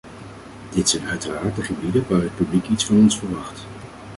Dit 0.69 0.89
zijn 0.89 1.05
uiteraard 1.07 1.55
de 1.55 1.61
gebieden 1.61 2.05
waar 2.09 2.21
het 2.21 2.35
publiek 2.35 2.67
iets 2.67 2.85
van 2.85 2.97
ons 2.97 3.17
verwacht. 3.17 3.65